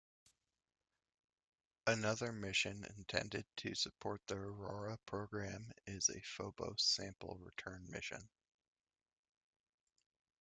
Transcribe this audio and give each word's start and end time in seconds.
Another 1.85 2.31
mission 2.33 2.83
intended 2.97 3.45
to 3.57 3.75
support 3.75 4.19
the 4.25 4.33
Aurora 4.35 4.97
program 5.05 5.71
is 5.85 6.09
a 6.09 6.19
Phobos 6.21 6.81
sample 6.83 7.37
return 7.43 7.85
mission. 7.87 8.27